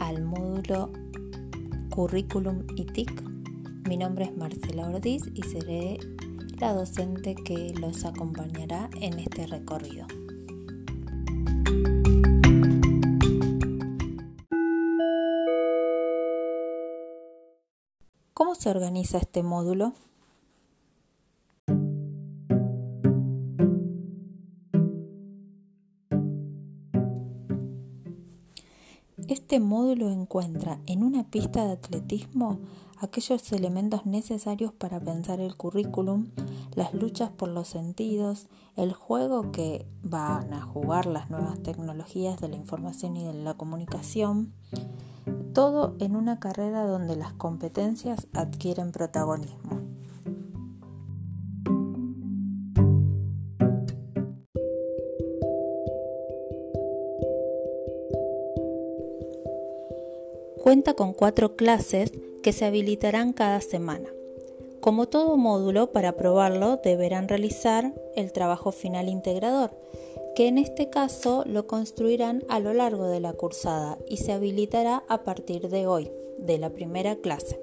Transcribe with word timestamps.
al 0.00 0.22
módulo 0.22 0.90
Curriculum 1.90 2.66
y 2.76 2.84
TIC. 2.84 3.22
Mi 3.88 3.96
nombre 3.96 4.24
es 4.24 4.36
Marcela 4.36 4.88
Ortiz 4.88 5.22
y 5.34 5.42
seré 5.42 5.98
la 6.58 6.72
docente 6.72 7.34
que 7.34 7.72
los 7.78 8.04
acompañará 8.04 8.90
en 9.00 9.18
este 9.20 9.46
recorrido. 9.46 10.06
¿Cómo 18.32 18.54
se 18.56 18.68
organiza 18.68 19.18
este 19.18 19.42
módulo? 19.42 19.92
Este 29.54 29.64
módulo 29.64 30.10
encuentra 30.10 30.80
en 30.86 31.04
una 31.04 31.30
pista 31.30 31.64
de 31.64 31.74
atletismo 31.74 32.58
aquellos 32.98 33.52
elementos 33.52 34.04
necesarios 34.04 34.72
para 34.72 34.98
pensar 34.98 35.38
el 35.38 35.54
currículum, 35.54 36.26
las 36.74 36.92
luchas 36.92 37.30
por 37.30 37.50
los 37.50 37.68
sentidos, 37.68 38.48
el 38.74 38.92
juego 38.92 39.52
que 39.52 39.86
van 40.02 40.52
a 40.52 40.62
jugar 40.62 41.06
las 41.06 41.30
nuevas 41.30 41.62
tecnologías 41.62 42.40
de 42.40 42.48
la 42.48 42.56
información 42.56 43.16
y 43.16 43.22
de 43.22 43.32
la 43.32 43.54
comunicación, 43.54 44.52
todo 45.52 45.94
en 46.00 46.16
una 46.16 46.40
carrera 46.40 46.84
donde 46.84 47.14
las 47.14 47.32
competencias 47.34 48.26
adquieren 48.32 48.90
protagonismo. 48.90 49.83
Cuenta 60.64 60.94
con 60.94 61.12
cuatro 61.12 61.56
clases 61.56 62.10
que 62.42 62.54
se 62.54 62.64
habilitarán 62.64 63.34
cada 63.34 63.60
semana. 63.60 64.08
Como 64.80 65.04
todo 65.04 65.36
módulo, 65.36 65.92
para 65.92 66.16
probarlo 66.16 66.80
deberán 66.82 67.28
realizar 67.28 67.92
el 68.16 68.32
trabajo 68.32 68.72
final 68.72 69.10
integrador, 69.10 69.72
que 70.34 70.48
en 70.48 70.56
este 70.56 70.88
caso 70.88 71.44
lo 71.46 71.66
construirán 71.66 72.44
a 72.48 72.60
lo 72.60 72.72
largo 72.72 73.08
de 73.08 73.20
la 73.20 73.34
cursada 73.34 73.98
y 74.08 74.16
se 74.16 74.32
habilitará 74.32 75.04
a 75.06 75.22
partir 75.22 75.68
de 75.68 75.86
hoy, 75.86 76.10
de 76.38 76.56
la 76.56 76.70
primera 76.70 77.16
clase. 77.16 77.60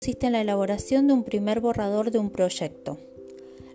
Consiste 0.00 0.28
en 0.28 0.32
la 0.32 0.40
elaboración 0.40 1.08
de 1.08 1.12
un 1.12 1.24
primer 1.24 1.60
borrador 1.60 2.10
de 2.10 2.18
un 2.18 2.30
proyecto. 2.30 2.96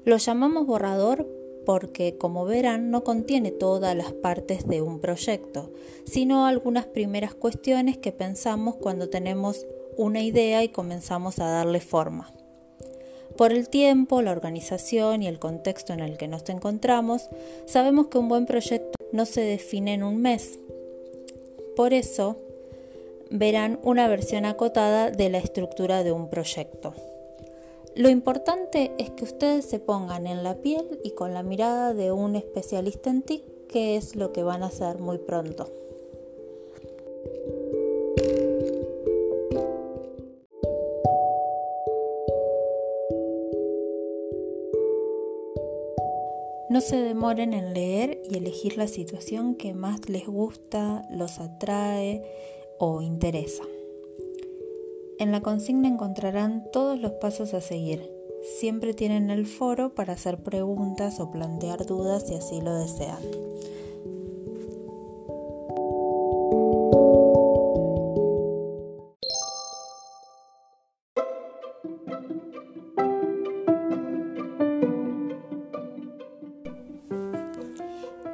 Lo 0.05 0.17
llamamos 0.17 0.65
borrador 0.65 1.27
porque, 1.67 2.15
como 2.17 2.45
verán, 2.45 2.91
no 2.91 3.03
contiene 3.03 3.51
todas 3.51 3.93
las 3.93 4.13
partes 4.13 4.65
de 4.65 4.81
un 4.81 5.01
proyecto, 5.01 5.69
sino 6.05 6.45
algunas 6.45 6.85
primeras 6.85 7.35
cuestiones 7.35 7.97
que 7.97 8.13
pensamos 8.13 8.75
cuando 8.77 9.09
tenemos 9.09 9.65
una 9.97 10.21
idea 10.21 10.63
y 10.63 10.69
comenzamos 10.69 11.39
a 11.39 11.49
darle 11.49 11.81
forma. 11.81 12.31
Por 13.35 13.51
el 13.51 13.67
tiempo, 13.67 14.21
la 14.21 14.31
organización 14.31 15.21
y 15.21 15.27
el 15.27 15.39
contexto 15.39 15.91
en 15.91 15.99
el 15.99 16.15
que 16.15 16.29
nos 16.29 16.47
encontramos, 16.47 17.27
sabemos 17.65 18.07
que 18.07 18.17
un 18.17 18.29
buen 18.29 18.45
proyecto 18.45 18.93
no 19.11 19.25
se 19.25 19.41
define 19.41 19.95
en 19.95 20.03
un 20.03 20.21
mes. 20.21 20.59
Por 21.75 21.91
eso, 21.93 22.37
verán 23.29 23.77
una 23.83 24.07
versión 24.07 24.45
acotada 24.45 25.11
de 25.11 25.29
la 25.29 25.39
estructura 25.39 26.05
de 26.05 26.13
un 26.13 26.29
proyecto. 26.29 26.93
Lo 27.97 28.09
importante 28.09 28.91
es 28.99 29.09
que 29.09 29.23
ustedes 29.23 29.65
se 29.65 29.79
pongan 29.79 30.27
en 30.27 30.43
la 30.43 30.61
piel 30.61 30.99
y 31.03 31.15
con 31.15 31.33
la 31.33 31.41
mirada 31.41 31.95
de 31.95 32.11
un 32.11 32.35
especialista 32.35 33.09
en 33.09 33.23
TIC, 33.23 33.65
que 33.67 33.95
es 33.95 34.15
lo 34.15 34.31
que 34.31 34.43
van 34.43 34.61
a 34.61 34.67
hacer 34.67 34.99
muy 34.99 35.17
pronto. 35.17 35.67
No 46.69 46.81
se 46.81 46.97
demoren 46.97 47.55
en 47.55 47.73
leer 47.73 48.21
y 48.29 48.37
elegir 48.37 48.77
la 48.77 48.87
situación 48.87 49.55
que 49.55 49.73
más 49.73 50.07
les 50.07 50.27
gusta, 50.27 51.07
los 51.09 51.39
atrae 51.39 52.21
o 52.77 53.01
interesa. 53.01 53.63
En 55.19 55.31
la 55.31 55.41
consigna 55.41 55.87
encontrarán 55.87 56.69
todos 56.71 56.99
los 56.99 57.13
pasos 57.13 57.55
a 57.55 57.61
seguir. 57.61 58.11
Siempre 58.59 58.93
tienen 58.93 59.31
el 59.31 59.47
foro 59.47 59.95
para 59.95 60.13
hacer 60.13 60.43
preguntas 60.43 61.19
o 61.19 61.31
plantear 61.31 61.87
dudas 61.87 62.27
si 62.27 62.35
así 62.35 62.61
lo 62.61 62.75
desean. 62.75 63.17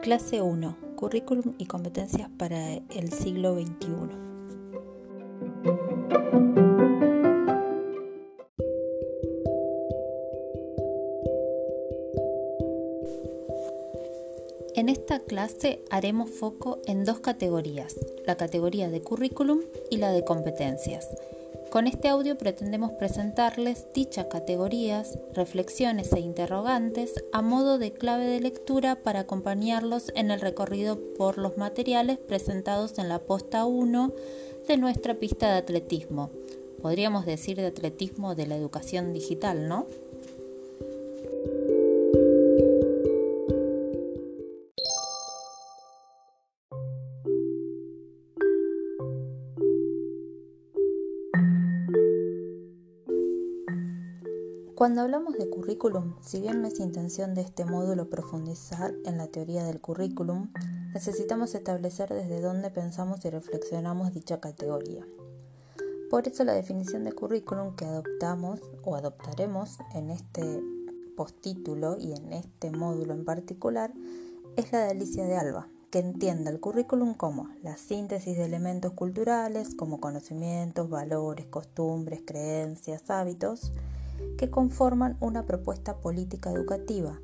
Clase 0.01 0.41
1. 0.41 0.77
Currículum 0.97 1.53
y 1.57 1.65
competencias 1.65 2.29
para 2.37 2.73
el 2.73 3.13
siglo 3.13 3.55
XXI. 3.55 4.32
Clase 15.33 15.83
haremos 15.89 16.29
foco 16.29 16.77
en 16.85 17.05
dos 17.05 17.19
categorías, 17.19 17.95
la 18.27 18.37
categoría 18.37 18.91
de 18.91 19.01
currículum 19.01 19.61
y 19.89 19.97
la 19.97 20.11
de 20.11 20.23
competencias. 20.23 21.07
Con 21.71 21.87
este 21.87 22.07
audio 22.07 22.37
pretendemos 22.37 22.91
presentarles 22.91 23.87
dichas 23.95 24.27
categorías, 24.27 25.17
reflexiones 25.33 26.13
e 26.13 26.19
interrogantes 26.19 27.15
a 27.31 27.41
modo 27.41 27.79
de 27.79 27.93
clave 27.93 28.27
de 28.27 28.41
lectura 28.41 28.93
para 29.01 29.21
acompañarlos 29.21 30.11
en 30.13 30.29
el 30.29 30.39
recorrido 30.39 30.99
por 31.17 31.39
los 31.39 31.57
materiales 31.57 32.19
presentados 32.19 32.99
en 32.99 33.09
la 33.09 33.17
posta 33.17 33.65
1 33.65 34.13
de 34.67 34.77
nuestra 34.77 35.15
pista 35.15 35.51
de 35.51 35.57
atletismo. 35.57 36.29
Podríamos 36.79 37.25
decir 37.25 37.57
de 37.57 37.65
atletismo 37.65 38.35
de 38.35 38.45
la 38.45 38.55
educación 38.55 39.13
digital, 39.13 39.67
¿no? 39.67 39.87
Cuando 54.83 54.99
hablamos 54.99 55.37
de 55.37 55.49
currículum, 55.49 56.15
si 56.19 56.41
bien 56.41 56.61
no 56.61 56.67
es 56.67 56.77
intención 56.81 57.33
de 57.35 57.39
este 57.39 57.63
módulo 57.63 58.09
profundizar 58.09 58.93
en 59.05 59.17
la 59.17 59.27
teoría 59.27 59.63
del 59.63 59.79
currículum, 59.79 60.51
necesitamos 60.93 61.55
establecer 61.55 62.13
desde 62.13 62.41
dónde 62.41 62.69
pensamos 62.69 63.23
y 63.23 63.29
reflexionamos 63.29 64.13
dicha 64.13 64.41
categoría. 64.41 65.07
Por 66.09 66.27
eso 66.27 66.43
la 66.43 66.51
definición 66.51 67.05
de 67.05 67.13
currículum 67.13 67.77
que 67.77 67.85
adoptamos 67.85 68.59
o 68.83 68.97
adoptaremos 68.97 69.77
en 69.95 70.09
este 70.09 70.61
postítulo 71.15 71.95
y 71.97 72.11
en 72.11 72.33
este 72.33 72.69
módulo 72.69 73.13
en 73.13 73.23
particular 73.23 73.93
es 74.57 74.73
la 74.73 74.79
de 74.79 74.91
Alicia 74.91 75.23
de 75.23 75.37
Alba, 75.37 75.69
que 75.91 75.99
entienda 75.99 76.51
el 76.51 76.59
currículum 76.59 77.13
como 77.13 77.47
la 77.63 77.77
síntesis 77.77 78.35
de 78.35 78.43
elementos 78.43 78.91
culturales 78.91 79.75
como 79.75 80.01
conocimientos, 80.01 80.89
valores, 80.89 81.45
costumbres, 81.45 82.21
creencias, 82.25 83.09
hábitos, 83.09 83.71
que 84.43 84.49
conforman 84.51 85.15
una 85.21 85.45
propuesta 85.45 86.01
política 86.01 86.51
educativa, 86.51 87.17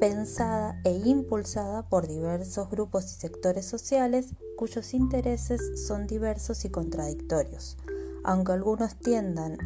pensada 0.00 0.80
e 0.84 0.92
impulsada 1.04 1.86
por 1.86 2.08
diversos 2.08 2.70
grupos 2.70 3.04
y 3.12 3.20
sectores 3.20 3.66
sociales 3.66 4.28
cuyos 4.56 4.94
intereses 4.94 5.86
son 5.86 6.06
diversos 6.06 6.64
y 6.64 6.70
contradictorios, 6.70 7.76
aunque 8.24 8.52
algunos 8.52 8.96
tiendan 8.96 9.58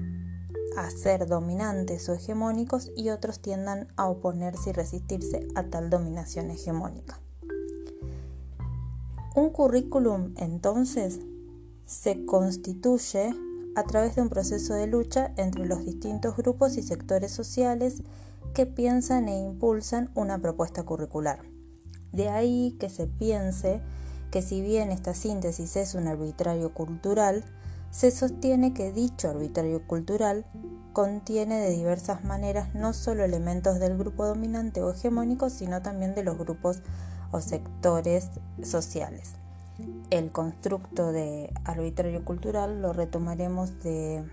a 0.76 0.90
ser 0.90 1.28
dominantes 1.28 2.08
o 2.08 2.14
hegemónicos 2.14 2.90
y 2.96 3.10
otros 3.10 3.38
tiendan 3.38 3.86
a 3.96 4.08
oponerse 4.08 4.70
y 4.70 4.72
resistirse 4.72 5.46
a 5.54 5.62
tal 5.62 5.90
dominación 5.90 6.50
hegemónica. 6.50 7.20
Un 9.36 9.50
currículum 9.50 10.34
entonces 10.38 11.20
se 11.86 12.26
constituye 12.26 13.32
a 13.74 13.84
través 13.84 14.16
de 14.16 14.22
un 14.22 14.28
proceso 14.28 14.74
de 14.74 14.86
lucha 14.86 15.32
entre 15.36 15.66
los 15.66 15.84
distintos 15.84 16.36
grupos 16.36 16.76
y 16.76 16.82
sectores 16.82 17.30
sociales 17.30 18.02
que 18.54 18.66
piensan 18.66 19.28
e 19.28 19.38
impulsan 19.38 20.10
una 20.14 20.38
propuesta 20.38 20.82
curricular. 20.82 21.40
De 22.12 22.28
ahí 22.28 22.76
que 22.80 22.88
se 22.88 23.06
piense 23.06 23.80
que 24.30 24.42
si 24.42 24.60
bien 24.60 24.90
esta 24.90 25.14
síntesis 25.14 25.76
es 25.76 25.94
un 25.94 26.08
arbitrario 26.08 26.74
cultural, 26.74 27.44
se 27.90 28.10
sostiene 28.10 28.72
que 28.72 28.92
dicho 28.92 29.28
arbitrario 29.28 29.86
cultural 29.86 30.46
contiene 30.92 31.60
de 31.60 31.70
diversas 31.70 32.24
maneras 32.24 32.74
no 32.74 32.92
solo 32.92 33.24
elementos 33.24 33.78
del 33.78 33.96
grupo 33.96 34.26
dominante 34.26 34.82
o 34.82 34.90
hegemónico, 34.90 35.50
sino 35.50 35.82
también 35.82 36.14
de 36.14 36.22
los 36.22 36.38
grupos 36.38 36.82
o 37.32 37.40
sectores 37.40 38.30
sociales. 38.62 39.34
El 40.10 40.32
constructo 40.32 41.12
de 41.12 41.52
arbitrario 41.64 42.24
cultural 42.24 42.82
lo 42.82 42.92
retomaremos 42.92 43.82
de 43.82 44.24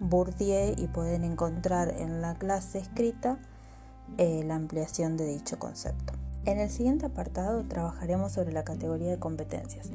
Bourdieu 0.00 0.74
y 0.76 0.86
pueden 0.86 1.24
encontrar 1.24 1.92
en 1.98 2.22
la 2.22 2.36
clase 2.36 2.78
escrita 2.78 3.38
eh, 4.16 4.42
la 4.44 4.54
ampliación 4.54 5.16
de 5.16 5.26
dicho 5.26 5.58
concepto. 5.58 6.12
En 6.44 6.58
el 6.58 6.70
siguiente 6.70 7.06
apartado 7.06 7.62
trabajaremos 7.64 8.32
sobre 8.32 8.52
la 8.52 8.64
categoría 8.64 9.10
de 9.10 9.18
competencias, 9.18 9.90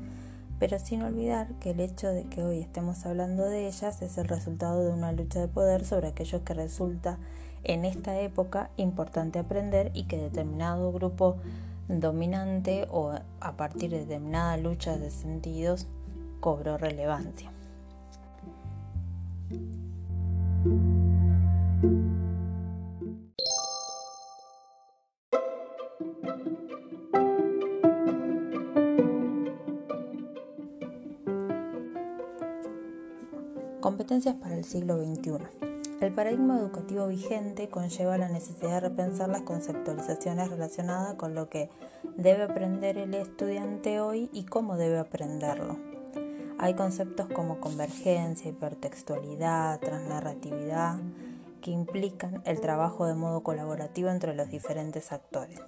pero 0.59 0.77
sin 0.77 1.01
olvidar 1.01 1.47
que 1.59 1.71
el 1.71 1.79
hecho 1.79 2.09
de 2.09 2.25
que 2.25 2.43
hoy 2.43 2.59
estemos 2.59 3.05
hablando 3.05 3.45
de 3.45 3.67
ellas 3.67 4.01
es 4.01 4.17
el 4.17 4.27
resultado 4.27 4.83
de 4.83 4.91
una 4.91 5.11
lucha 5.13 5.39
de 5.39 5.47
poder 5.47 5.85
sobre 5.85 6.09
aquello 6.09 6.43
que 6.43 6.53
resulta 6.53 7.17
en 7.63 7.85
esta 7.85 8.19
época 8.19 8.69
importante 8.77 9.39
aprender 9.39 9.91
y 9.93 10.03
que 10.03 10.17
determinado 10.17 10.91
grupo 10.91 11.37
dominante 11.87 12.87
o 12.89 13.13
a 13.39 13.57
partir 13.57 13.91
de 13.91 13.99
determinada 13.99 14.57
lucha 14.57 14.97
de 14.97 15.11
sentidos 15.11 15.87
cobró 16.39 16.77
relevancia. 16.77 17.51
Competencias 33.81 34.35
para 34.35 34.55
el 34.55 34.63
siglo 34.63 34.97
XXI. 34.97 35.72
El 36.03 36.11
paradigma 36.11 36.59
educativo 36.59 37.07
vigente 37.07 37.69
conlleva 37.69 38.17
la 38.17 38.27
necesidad 38.27 38.71
de 38.71 38.89
repensar 38.89 39.29
las 39.29 39.43
conceptualizaciones 39.43 40.49
relacionadas 40.49 41.13
con 41.13 41.33
lo 41.33 41.47
que 41.47 41.69
debe 42.17 42.43
aprender 42.43 42.97
el 42.97 43.13
estudiante 43.13 44.01
hoy 44.01 44.29
y 44.33 44.43
cómo 44.43 44.75
debe 44.75 44.99
aprenderlo. 44.99 45.77
Hay 46.59 46.73
conceptos 46.73 47.27
como 47.33 47.61
convergencia, 47.61 48.51
hipertextualidad, 48.51 49.79
transnarratividad, 49.79 50.97
que 51.61 51.71
implican 51.71 52.41
el 52.43 52.59
trabajo 52.59 53.05
de 53.05 53.15
modo 53.15 53.41
colaborativo 53.41 54.09
entre 54.09 54.35
los 54.35 54.49
diferentes 54.49 55.13
actores. 55.13 55.61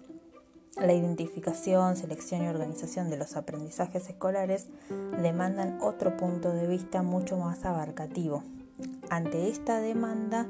La 0.75 0.91
identificación, 0.91 1.95
selección 1.95 2.43
y 2.43 2.49
organización 2.49 3.09
de 3.09 3.15
los 3.15 3.37
aprendizajes 3.37 4.09
escolares 4.09 4.67
demandan 5.21 5.79
otro 5.81 6.17
punto 6.17 6.51
de 6.51 6.67
vista 6.67 7.03
mucho 7.03 7.37
más 7.37 7.63
abarcativo. 7.63 8.43
Ante 9.09 9.49
esta 9.49 9.79
demanda, 9.79 10.47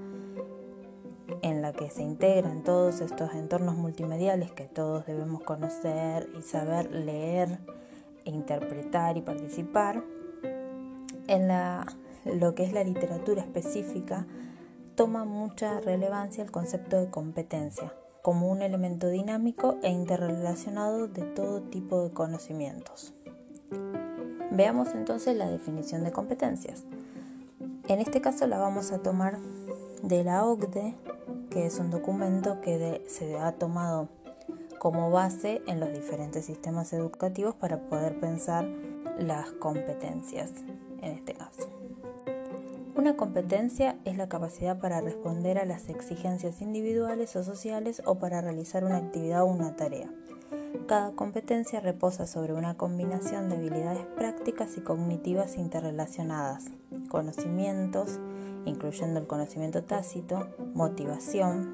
en 1.41 1.61
la 1.61 1.73
que 1.73 1.89
se 1.89 2.03
integran 2.03 2.63
todos 2.63 3.01
estos 3.01 3.33
entornos 3.33 3.75
multimediales 3.75 4.51
que 4.51 4.65
todos 4.65 5.05
debemos 5.05 5.43
conocer 5.43 6.29
y 6.37 6.41
saber 6.41 6.91
leer, 6.91 7.59
interpretar 8.23 9.17
y 9.17 9.21
participar, 9.21 10.03
en 11.27 11.47
lo 12.39 12.55
que 12.55 12.63
es 12.63 12.73
la 12.73 12.83
literatura 12.83 13.41
específica, 13.41 14.25
toma 14.95 15.25
mucha 15.25 15.79
relevancia 15.81 16.43
el 16.43 16.51
concepto 16.51 16.99
de 16.99 17.09
competencia 17.09 17.93
como 18.25 18.49
un 18.49 18.63
elemento 18.63 19.09
dinámico 19.09 19.77
e 19.83 19.91
interrelacionado 19.91 21.07
de 21.07 21.21
todo 21.21 21.61
tipo 21.61 22.01
de 22.01 22.09
conocimientos. 22.11 23.13
Veamos 24.49 24.95
entonces 24.95 25.37
la 25.37 25.47
definición 25.47 26.03
de 26.03 26.11
competencias. 26.11 26.85
En 27.87 27.99
este 27.99 28.19
caso 28.19 28.47
la 28.47 28.57
vamos 28.57 28.91
a 28.91 28.97
tomar 28.97 29.37
de 30.01 30.23
la 30.23 30.43
OCDE, 30.43 30.95
que 31.51 31.67
es 31.67 31.77
un 31.77 31.91
documento 31.91 32.59
que 32.59 33.03
se 33.07 33.37
ha 33.37 33.51
tomado 33.51 34.09
como 34.79 35.11
base 35.11 35.61
en 35.67 35.79
los 35.79 35.93
diferentes 35.93 36.45
sistemas 36.45 36.93
educativos 36.93 37.53
para 37.53 37.87
poder 37.87 38.19
pensar 38.19 38.67
las 39.19 39.51
competencias 39.51 40.51
en 41.01 41.11
este 41.11 41.35
caso. 41.35 41.69
Una 42.95 43.17
competencia 43.17 43.97
es 44.03 44.17
la 44.17 44.29
capacidad 44.29 44.79
para 44.79 44.99
responder 45.01 45.59
a 45.59 45.65
las 45.65 45.89
exigencias 45.89 46.61
individuales 46.61 47.35
o 47.35 47.43
sociales 47.43 48.01
o 48.05 48.15
para 48.15 48.41
realizar 48.41 48.83
una 48.83 48.97
actividad 48.97 49.43
o 49.43 49.45
una 49.45 49.75
tarea. 49.75 50.09
Cada 50.87 51.11
competencia 51.11 51.79
reposa 51.81 52.25
sobre 52.25 52.53
una 52.53 52.77
combinación 52.77 53.49
de 53.49 53.57
habilidades 53.57 54.05
prácticas 54.15 54.75
y 54.77 54.81
cognitivas 54.81 55.57
interrelacionadas, 55.57 56.65
conocimientos, 57.15 58.19
incluyendo 58.65 59.21
el 59.21 59.25
conocimiento 59.25 59.85
tácito, 59.85 60.49
motivación, 60.73 61.71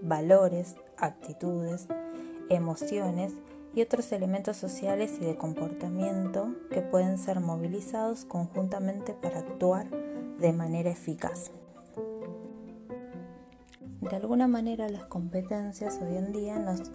valores, 0.00 0.76
actitudes, 0.96 1.86
emociones 2.48 3.34
y 3.74 3.82
otros 3.82 4.10
elementos 4.12 4.56
sociales 4.56 5.18
y 5.20 5.26
de 5.26 5.36
comportamiento 5.36 6.54
que 6.70 6.80
pueden 6.80 7.18
ser 7.18 7.40
movilizados 7.40 8.24
conjuntamente 8.24 9.12
para 9.12 9.40
actuar 9.40 9.86
de 10.38 10.54
manera 10.54 10.88
eficaz. 10.88 11.50
De 14.00 14.16
alguna 14.16 14.48
manera 14.48 14.88
las 14.88 15.04
competencias 15.04 16.00
hoy 16.00 16.16
en 16.16 16.32
día 16.32 16.58
nos 16.58 16.90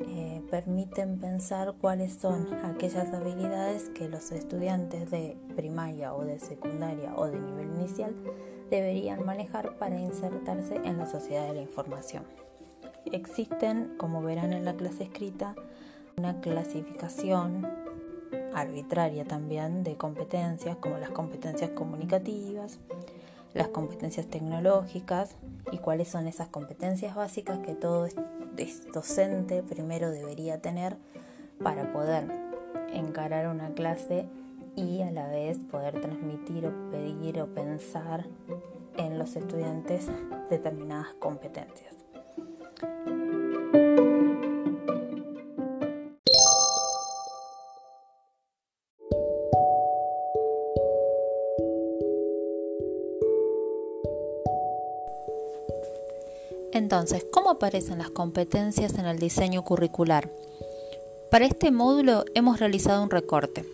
eh, 0.00 0.42
permiten 0.50 1.18
pensar 1.18 1.74
cuáles 1.80 2.14
son 2.14 2.52
aquellas 2.64 3.12
habilidades 3.12 3.90
que 3.90 4.08
los 4.08 4.32
estudiantes 4.32 5.10
de 5.10 5.36
primaria 5.56 6.14
o 6.14 6.24
de 6.24 6.38
secundaria 6.38 7.14
o 7.16 7.26
de 7.26 7.38
nivel 7.38 7.70
inicial 7.76 8.14
deberían 8.70 9.24
manejar 9.24 9.76
para 9.78 9.98
insertarse 9.98 10.76
en 10.76 10.98
la 10.98 11.06
sociedad 11.06 11.46
de 11.48 11.54
la 11.54 11.62
información. 11.62 12.24
Existen, 13.12 13.94
como 13.98 14.22
verán 14.22 14.52
en 14.52 14.64
la 14.64 14.74
clase 14.74 15.04
escrita, 15.04 15.54
una 16.16 16.40
clasificación 16.40 17.66
arbitraria 18.54 19.24
también 19.24 19.82
de 19.82 19.96
competencias 19.96 20.76
como 20.76 20.98
las 20.98 21.10
competencias 21.10 21.70
comunicativas, 21.70 22.78
las 23.54 23.68
competencias 23.68 24.26
tecnológicas 24.26 25.36
y 25.72 25.78
cuáles 25.78 26.08
son 26.08 26.26
esas 26.26 26.48
competencias 26.48 27.14
básicas 27.14 27.58
que 27.58 27.74
todo 27.74 28.06
docente 28.92 29.62
primero 29.62 30.10
debería 30.10 30.60
tener 30.60 30.96
para 31.62 31.92
poder 31.92 32.24
encarar 32.92 33.48
una 33.48 33.70
clase 33.74 34.26
y 34.76 35.02
a 35.02 35.10
la 35.10 35.28
vez 35.28 35.58
poder 35.58 36.00
transmitir 36.00 36.66
o 36.66 36.90
pedir 36.90 37.40
o 37.40 37.46
pensar 37.46 38.26
en 38.96 39.18
los 39.18 39.36
estudiantes 39.36 40.08
determinadas 40.48 41.14
competencias. 41.14 41.96
Entonces, 56.80 57.26
¿cómo 57.30 57.50
aparecen 57.50 57.98
las 57.98 58.08
competencias 58.08 58.94
en 58.94 59.04
el 59.04 59.18
diseño 59.18 59.62
curricular? 59.62 60.30
Para 61.30 61.44
este 61.44 61.70
módulo 61.70 62.24
hemos 62.34 62.58
realizado 62.58 63.02
un 63.02 63.10
recorte. 63.10 63.66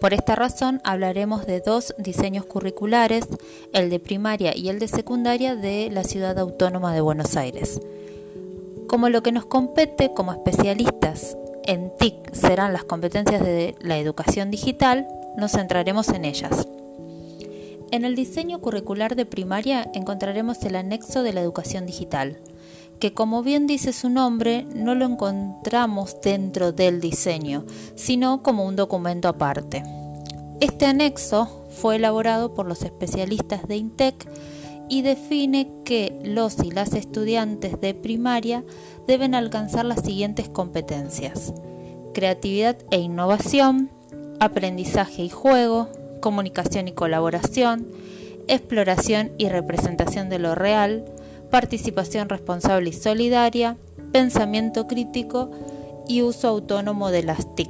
Por 0.00 0.14
esta 0.14 0.36
razón 0.36 0.80
hablaremos 0.84 1.44
de 1.44 1.60
dos 1.60 1.92
diseños 1.98 2.46
curriculares, 2.46 3.24
el 3.72 3.90
de 3.90 3.98
primaria 3.98 4.56
y 4.56 4.68
el 4.68 4.78
de 4.78 4.86
secundaria 4.86 5.56
de 5.56 5.90
la 5.90 6.04
Ciudad 6.04 6.38
Autónoma 6.38 6.94
de 6.94 7.00
Buenos 7.00 7.36
Aires. 7.36 7.80
Como 8.86 9.08
lo 9.08 9.24
que 9.24 9.32
nos 9.32 9.46
compete 9.46 10.12
como 10.14 10.30
especialistas 10.30 11.36
en 11.64 11.90
TIC 11.98 12.32
serán 12.32 12.72
las 12.72 12.84
competencias 12.84 13.42
de 13.42 13.74
la 13.80 13.98
educación 13.98 14.52
digital, 14.52 15.08
nos 15.36 15.50
centraremos 15.50 16.10
en 16.10 16.24
ellas. 16.24 16.68
En 17.90 18.04
el 18.04 18.14
diseño 18.14 18.60
curricular 18.60 19.16
de 19.16 19.26
primaria 19.26 19.90
encontraremos 19.94 20.62
el 20.62 20.76
anexo 20.76 21.24
de 21.24 21.32
la 21.32 21.40
educación 21.40 21.86
digital, 21.86 22.38
que 23.02 23.12
como 23.12 23.42
bien 23.42 23.66
dice 23.66 23.92
su 23.92 24.08
nombre, 24.10 24.64
no 24.76 24.94
lo 24.94 25.04
encontramos 25.04 26.20
dentro 26.22 26.70
del 26.70 27.00
diseño, 27.00 27.64
sino 27.96 28.44
como 28.44 28.64
un 28.64 28.76
documento 28.76 29.26
aparte. 29.26 29.82
Este 30.60 30.86
anexo 30.86 31.64
fue 31.68 31.96
elaborado 31.96 32.54
por 32.54 32.68
los 32.68 32.82
especialistas 32.82 33.66
de 33.66 33.74
INTEC 33.74 34.28
y 34.88 35.02
define 35.02 35.68
que 35.84 36.16
los 36.22 36.62
y 36.62 36.70
las 36.70 36.94
estudiantes 36.94 37.80
de 37.80 37.92
primaria 37.92 38.62
deben 39.08 39.34
alcanzar 39.34 39.84
las 39.84 40.02
siguientes 40.02 40.48
competencias. 40.48 41.54
Creatividad 42.14 42.76
e 42.92 43.00
innovación, 43.00 43.90
aprendizaje 44.38 45.24
y 45.24 45.28
juego, 45.28 45.88
comunicación 46.20 46.86
y 46.86 46.92
colaboración, 46.92 47.88
exploración 48.46 49.32
y 49.38 49.48
representación 49.48 50.28
de 50.28 50.38
lo 50.38 50.54
real, 50.54 51.04
participación 51.52 52.30
responsable 52.30 52.88
y 52.88 52.92
solidaria, 52.94 53.76
pensamiento 54.10 54.86
crítico 54.86 55.50
y 56.08 56.22
uso 56.22 56.48
autónomo 56.48 57.10
de 57.10 57.24
las 57.24 57.54
TIC. 57.54 57.68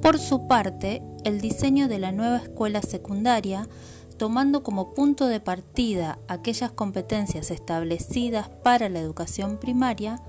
Por 0.00 0.18
su 0.18 0.48
parte, 0.48 1.02
el 1.24 1.42
diseño 1.42 1.86
de 1.86 1.98
la 1.98 2.12
nueva 2.12 2.38
escuela 2.38 2.80
secundaria, 2.80 3.68
tomando 4.16 4.62
como 4.62 4.94
punto 4.94 5.26
de 5.26 5.38
partida 5.38 6.18
aquellas 6.28 6.72
competencias 6.72 7.50
establecidas 7.50 8.48
para 8.48 8.88
la 8.88 9.00
educación 9.00 9.58
primaria, 9.58 10.22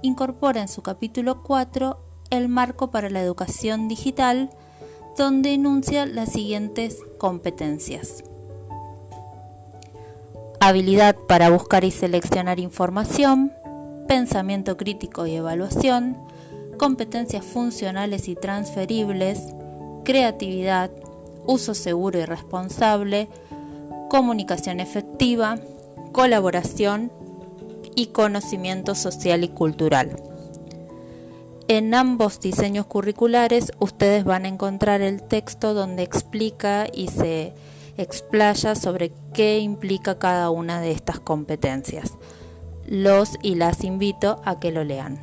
incorpora 0.00 0.62
en 0.62 0.68
su 0.68 0.80
capítulo 0.80 1.42
4 1.42 1.98
el 2.30 2.48
marco 2.48 2.90
para 2.90 3.10
la 3.10 3.20
educación 3.20 3.86
digital, 3.86 4.48
donde 5.18 5.52
enuncia 5.52 6.06
las 6.06 6.32
siguientes 6.32 6.96
competencias. 7.18 8.24
Habilidad 10.62 11.16
para 11.16 11.48
buscar 11.48 11.84
y 11.84 11.90
seleccionar 11.90 12.60
información, 12.60 13.50
pensamiento 14.06 14.76
crítico 14.76 15.26
y 15.26 15.34
evaluación, 15.34 16.18
competencias 16.76 17.46
funcionales 17.46 18.28
y 18.28 18.34
transferibles, 18.34 19.40
creatividad, 20.04 20.90
uso 21.46 21.72
seguro 21.72 22.18
y 22.18 22.26
responsable, 22.26 23.28
comunicación 24.10 24.80
efectiva, 24.80 25.56
colaboración 26.12 27.10
y 27.96 28.08
conocimiento 28.08 28.94
social 28.94 29.44
y 29.44 29.48
cultural. 29.48 30.14
En 31.68 31.94
ambos 31.94 32.38
diseños 32.38 32.84
curriculares 32.84 33.72
ustedes 33.78 34.24
van 34.24 34.44
a 34.44 34.48
encontrar 34.48 35.00
el 35.00 35.22
texto 35.22 35.72
donde 35.72 36.02
explica 36.02 36.86
y 36.92 37.08
se 37.08 37.54
explaya 38.02 38.74
sobre 38.74 39.12
qué 39.34 39.58
implica 39.58 40.18
cada 40.18 40.50
una 40.50 40.80
de 40.80 40.90
estas 40.92 41.20
competencias. 41.20 42.14
Los 42.86 43.38
y 43.42 43.54
las 43.54 43.84
invito 43.84 44.40
a 44.44 44.58
que 44.58 44.72
lo 44.72 44.84
lean. 44.84 45.20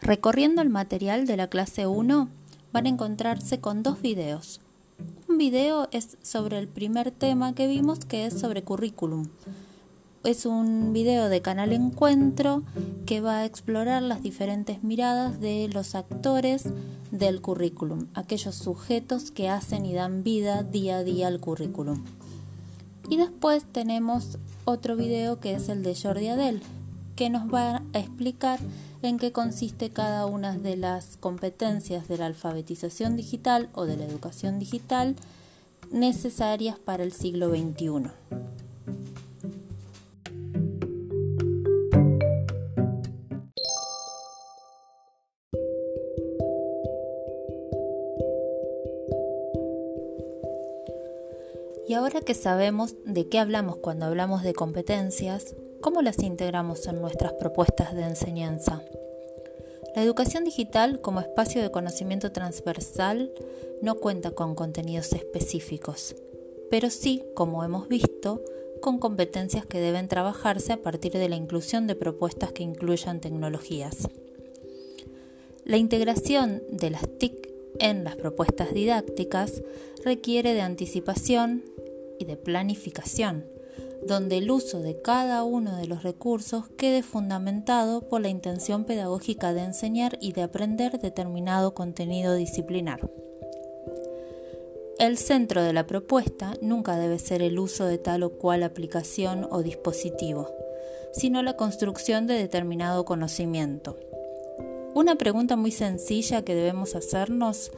Recorriendo 0.00 0.60
el 0.60 0.68
material 0.68 1.26
de 1.26 1.38
la 1.38 1.48
clase 1.48 1.86
1 1.86 2.28
van 2.72 2.86
a 2.86 2.88
encontrarse 2.90 3.60
con 3.60 3.82
dos 3.82 4.02
videos. 4.02 4.60
Un 5.34 5.38
video 5.38 5.88
es 5.90 6.16
sobre 6.22 6.60
el 6.60 6.68
primer 6.68 7.10
tema 7.10 7.56
que 7.56 7.66
vimos 7.66 7.98
que 8.04 8.24
es 8.24 8.38
sobre 8.38 8.62
currículum. 8.62 9.26
Es 10.22 10.46
un 10.46 10.92
video 10.92 11.28
de 11.28 11.42
Canal 11.42 11.72
Encuentro 11.72 12.62
que 13.04 13.20
va 13.20 13.38
a 13.38 13.44
explorar 13.44 14.00
las 14.04 14.22
diferentes 14.22 14.84
miradas 14.84 15.40
de 15.40 15.68
los 15.72 15.96
actores 15.96 16.66
del 17.10 17.40
currículum, 17.40 18.06
aquellos 18.14 18.54
sujetos 18.54 19.32
que 19.32 19.48
hacen 19.48 19.86
y 19.86 19.92
dan 19.92 20.22
vida 20.22 20.62
día 20.62 20.98
a 20.98 21.02
día 21.02 21.26
al 21.26 21.40
currículum. 21.40 22.04
Y 23.10 23.16
después 23.16 23.64
tenemos 23.64 24.38
otro 24.64 24.94
video 24.94 25.40
que 25.40 25.54
es 25.54 25.68
el 25.68 25.82
de 25.82 25.96
Jordi 25.96 26.28
Adel, 26.28 26.62
que 27.16 27.28
nos 27.28 27.52
va 27.52 27.82
a 27.92 27.98
explicar 27.98 28.60
en 29.08 29.18
qué 29.18 29.32
consiste 29.32 29.90
cada 29.90 30.26
una 30.26 30.56
de 30.56 30.76
las 30.76 31.16
competencias 31.16 32.08
de 32.08 32.18
la 32.18 32.26
alfabetización 32.26 33.16
digital 33.16 33.68
o 33.74 33.86
de 33.86 33.96
la 33.96 34.04
educación 34.04 34.58
digital 34.58 35.16
necesarias 35.90 36.78
para 36.78 37.02
el 37.02 37.12
siglo 37.12 37.50
XXI. 37.50 38.10
Y 51.86 51.92
ahora 51.92 52.22
que 52.22 52.34
sabemos 52.34 52.94
de 53.04 53.28
qué 53.28 53.38
hablamos 53.38 53.76
cuando 53.76 54.06
hablamos 54.06 54.42
de 54.42 54.54
competencias, 54.54 55.54
¿Cómo 55.84 56.00
las 56.00 56.22
integramos 56.22 56.86
en 56.86 56.98
nuestras 57.02 57.34
propuestas 57.34 57.94
de 57.94 58.04
enseñanza? 58.04 58.82
La 59.94 60.02
educación 60.02 60.42
digital 60.42 61.02
como 61.02 61.20
espacio 61.20 61.60
de 61.60 61.70
conocimiento 61.70 62.32
transversal 62.32 63.30
no 63.82 63.96
cuenta 63.96 64.30
con 64.30 64.54
contenidos 64.54 65.12
específicos, 65.12 66.16
pero 66.70 66.88
sí, 66.88 67.22
como 67.34 67.64
hemos 67.64 67.86
visto, 67.88 68.42
con 68.80 68.98
competencias 68.98 69.66
que 69.66 69.78
deben 69.78 70.08
trabajarse 70.08 70.72
a 70.72 70.80
partir 70.80 71.12
de 71.12 71.28
la 71.28 71.36
inclusión 71.36 71.86
de 71.86 71.96
propuestas 71.96 72.50
que 72.52 72.62
incluyan 72.62 73.20
tecnologías. 73.20 74.08
La 75.66 75.76
integración 75.76 76.62
de 76.70 76.88
las 76.88 77.06
TIC 77.18 77.50
en 77.78 78.04
las 78.04 78.16
propuestas 78.16 78.72
didácticas 78.72 79.62
requiere 80.02 80.54
de 80.54 80.62
anticipación 80.62 81.62
y 82.18 82.24
de 82.24 82.38
planificación 82.38 83.52
donde 84.06 84.38
el 84.38 84.50
uso 84.50 84.80
de 84.80 85.00
cada 85.00 85.44
uno 85.44 85.76
de 85.76 85.86
los 85.86 86.02
recursos 86.02 86.68
quede 86.76 87.02
fundamentado 87.02 88.02
por 88.02 88.20
la 88.20 88.28
intención 88.28 88.84
pedagógica 88.84 89.54
de 89.54 89.62
enseñar 89.62 90.18
y 90.20 90.32
de 90.32 90.42
aprender 90.42 90.98
determinado 90.98 91.74
contenido 91.74 92.34
disciplinar. 92.34 93.10
El 94.98 95.18
centro 95.18 95.62
de 95.62 95.72
la 95.72 95.86
propuesta 95.86 96.54
nunca 96.60 96.96
debe 96.96 97.18
ser 97.18 97.42
el 97.42 97.58
uso 97.58 97.86
de 97.86 97.98
tal 97.98 98.22
o 98.22 98.30
cual 98.30 98.62
aplicación 98.62 99.46
o 99.50 99.62
dispositivo, 99.62 100.50
sino 101.12 101.42
la 101.42 101.56
construcción 101.56 102.26
de 102.26 102.34
determinado 102.34 103.04
conocimiento. 103.04 103.98
Una 104.94 105.16
pregunta 105.16 105.56
muy 105.56 105.72
sencilla 105.72 106.42
que 106.42 106.54
debemos 106.54 106.94
hacernos 106.94 107.72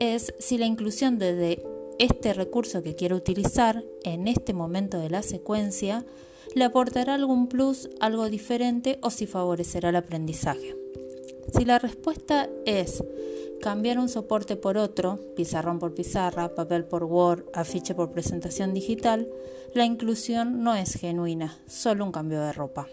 es 0.00 0.34
si 0.38 0.58
la 0.58 0.66
inclusión 0.66 1.18
de 1.18 1.62
este 2.00 2.32
recurso 2.32 2.82
que 2.82 2.96
quiero 2.96 3.14
utilizar 3.14 3.84
en 4.04 4.26
este 4.26 4.54
momento 4.54 4.98
de 4.98 5.10
la 5.10 5.22
secuencia 5.22 6.06
le 6.54 6.64
aportará 6.64 7.14
algún 7.14 7.46
plus, 7.46 7.90
algo 8.00 8.30
diferente 8.30 8.98
o 9.02 9.10
si 9.10 9.26
favorecerá 9.26 9.90
el 9.90 9.96
aprendizaje. 9.96 10.74
Si 11.52 11.66
la 11.66 11.78
respuesta 11.78 12.48
es 12.64 13.04
cambiar 13.60 13.98
un 13.98 14.08
soporte 14.08 14.56
por 14.56 14.78
otro, 14.78 15.20
pizarrón 15.36 15.78
por 15.78 15.92
pizarra, 15.92 16.54
papel 16.54 16.84
por 16.84 17.04
Word, 17.04 17.44
afiche 17.52 17.94
por 17.94 18.10
presentación 18.10 18.72
digital, 18.72 19.28
la 19.74 19.84
inclusión 19.84 20.64
no 20.64 20.74
es 20.74 20.94
genuina, 20.94 21.58
solo 21.66 22.06
un 22.06 22.12
cambio 22.12 22.40
de 22.40 22.54
ropa. 22.54 22.88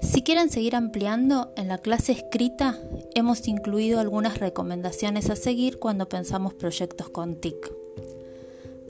Si 0.00 0.22
quieren 0.22 0.50
seguir 0.50 0.76
ampliando, 0.76 1.52
en 1.56 1.68
la 1.68 1.78
clase 1.78 2.12
escrita 2.12 2.78
hemos 3.14 3.48
incluido 3.48 4.00
algunas 4.00 4.38
recomendaciones 4.38 5.30
a 5.30 5.36
seguir 5.36 5.78
cuando 5.78 6.08
pensamos 6.08 6.54
proyectos 6.54 7.08
con 7.10 7.36
TIC. 7.36 7.72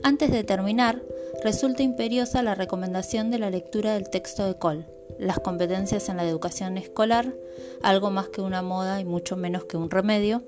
Antes 0.03 0.31
de 0.31 0.43
terminar, 0.43 1.01
resulta 1.43 1.83
imperiosa 1.83 2.43
la 2.43 2.55
recomendación 2.55 3.31
de 3.31 3.39
la 3.39 3.49
lectura 3.49 3.93
del 3.93 4.09
texto 4.09 4.45
de 4.45 4.55
Cole, 4.57 4.85
las 5.19 5.39
competencias 5.39 6.09
en 6.09 6.17
la 6.17 6.27
educación 6.27 6.77
escolar, 6.77 7.33
algo 7.81 8.11
más 8.11 8.29
que 8.29 8.41
una 8.41 8.61
moda 8.61 8.99
y 8.99 9.05
mucho 9.05 9.35
menos 9.35 9.65
que 9.65 9.77
un 9.77 9.89
remedio, 9.89 10.43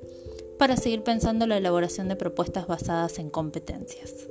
para 0.59 0.77
seguir 0.77 1.03
pensando 1.03 1.47
la 1.47 1.57
elaboración 1.57 2.07
de 2.07 2.15
propuestas 2.15 2.67
basadas 2.67 3.19
en 3.19 3.29
competencias. 3.29 4.27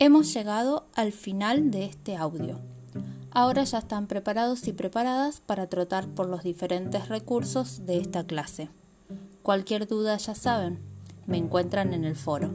Hemos 0.00 0.32
llegado 0.32 0.86
al 0.94 1.10
final 1.10 1.72
de 1.72 1.84
este 1.84 2.14
audio. 2.14 2.60
Ahora 3.32 3.64
ya 3.64 3.78
están 3.78 4.06
preparados 4.06 4.68
y 4.68 4.72
preparadas 4.72 5.40
para 5.40 5.66
trotar 5.66 6.06
por 6.06 6.28
los 6.28 6.44
diferentes 6.44 7.08
recursos 7.08 7.84
de 7.84 7.98
esta 7.98 8.22
clase. 8.22 8.70
Cualquier 9.42 9.88
duda 9.88 10.16
ya 10.16 10.36
saben, 10.36 10.78
me 11.26 11.36
encuentran 11.36 11.94
en 11.94 12.04
el 12.04 12.14
foro. 12.14 12.52